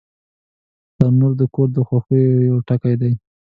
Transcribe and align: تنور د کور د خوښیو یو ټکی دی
تنور 0.97 1.31
د 1.39 1.41
کور 1.53 1.69
د 1.75 1.79
خوښیو 1.87 2.45
یو 2.49 2.57
ټکی 2.67 2.95
دی 3.01 3.11